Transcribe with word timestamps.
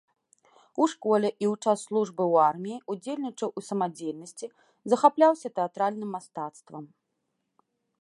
У 0.83 0.85
школе 0.93 1.29
і 1.31 1.45
ў 1.49 1.51
час 1.65 1.83
службы 1.89 2.23
ў 2.33 2.49
арміі 2.53 2.81
ўдзельнічаў 2.95 3.49
у 3.61 3.65
самадзейнасці, 3.69 4.47
захапляўся 4.95 5.47
тэатральным 5.61 6.09
мастацтвам. 6.19 6.83